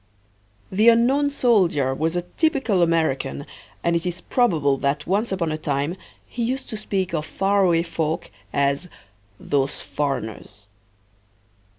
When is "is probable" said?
4.03-4.77